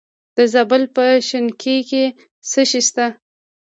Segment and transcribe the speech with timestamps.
[0.37, 2.03] د زابل په شنکۍ کې
[2.49, 3.05] څه شی شته؟